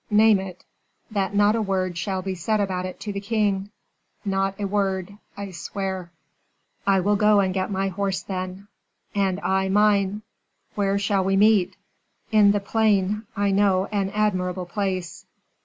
"Name 0.09 0.39
it." 0.39 0.63
"That 1.11 1.35
not 1.35 1.55
a 1.55 1.61
word 1.61 1.95
shall 1.95 2.23
be 2.23 2.33
said 2.33 2.59
about 2.59 2.87
it 2.87 2.99
to 3.01 3.13
the 3.13 3.19
king." 3.21 3.69
"Not 4.25 4.59
a 4.59 4.65
word, 4.65 5.19
I 5.37 5.51
swear." 5.51 6.09
"I 6.87 6.99
will 7.01 7.15
go 7.15 7.39
and 7.39 7.53
get 7.53 7.69
my 7.69 7.89
horse, 7.89 8.23
then." 8.23 8.67
"And 9.13 9.39
I, 9.41 9.69
mine." 9.69 10.23
"Where 10.73 10.97
shall 10.97 11.23
we 11.23 11.37
meet?" 11.37 11.75
"In 12.31 12.51
the 12.51 12.59
plain; 12.59 13.27
I 13.37 13.51
know 13.51 13.85
an 13.91 14.09
admirable 14.09 14.65
place." 14.65 15.27